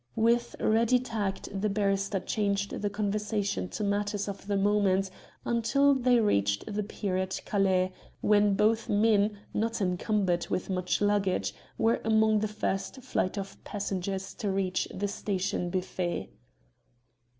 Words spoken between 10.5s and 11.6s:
much luggage,